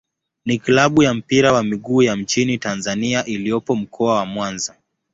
[0.45, 4.75] ni klabu ya mpira wa miguu ya nchini Tanzania iliyopo Mkoa wa Mwanza.